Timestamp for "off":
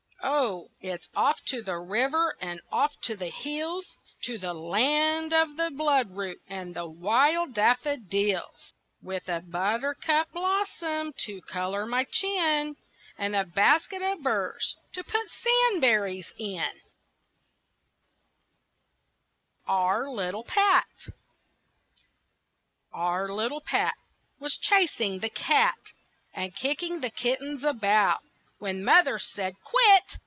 1.15-1.39, 2.71-2.91